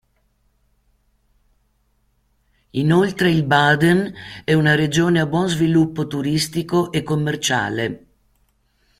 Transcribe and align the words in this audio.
Inoltre 2.71 3.29
il 3.29 3.43
Baden 3.43 4.11
è 4.43 4.53
una 4.53 4.73
regione 4.73 5.19
a 5.19 5.27
buon 5.27 5.47
sviluppo 5.47 6.07
turistico 6.07 6.91
e 6.91 7.03
commerciale. 7.03 8.05